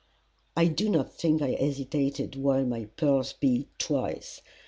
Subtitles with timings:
[0.57, 4.41] I do not think I hesitated while my pulse beat twice.